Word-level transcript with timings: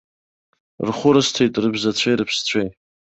Рхәы 0.87 1.09
рысҭеит 1.13 1.53
рыбзацәеи 1.63 2.17
рыԥсцәеи. 2.19 2.69